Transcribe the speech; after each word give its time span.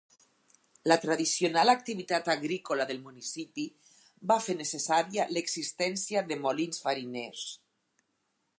La 0.91 0.95
tradicional 1.01 1.71
activitat 1.73 2.29
agrícola 2.35 2.87
del 2.91 3.03
municipi 3.09 3.65
va 4.33 4.39
fer 4.47 4.55
necessària 4.63 5.29
l'existència 5.37 6.25
de 6.33 6.39
molins 6.47 6.83
fariners. 6.87 7.45